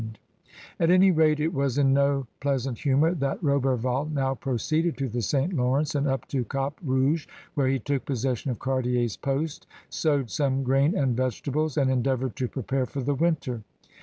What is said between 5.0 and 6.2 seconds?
the St. Lawrence and